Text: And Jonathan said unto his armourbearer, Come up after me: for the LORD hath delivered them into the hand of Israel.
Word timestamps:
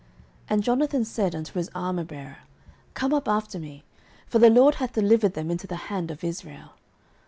And 0.49 0.63
Jonathan 0.63 1.05
said 1.05 1.35
unto 1.35 1.59
his 1.59 1.69
armourbearer, 1.75 2.37
Come 2.95 3.13
up 3.13 3.27
after 3.27 3.59
me: 3.59 3.83
for 4.25 4.39
the 4.39 4.49
LORD 4.49 4.73
hath 4.81 4.93
delivered 4.93 5.35
them 5.35 5.51
into 5.51 5.67
the 5.67 5.75
hand 5.91 6.09
of 6.09 6.23
Israel. 6.23 6.71